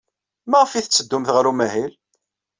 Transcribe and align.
Maɣef 0.49 0.71
ay 0.73 0.83
tetteddumt 0.83 1.33
ɣer 1.35 1.45
umahil? 1.51 1.91